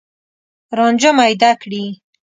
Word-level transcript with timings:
رانجه 0.77 1.11
میده 1.17 1.51
کړي 1.61 1.83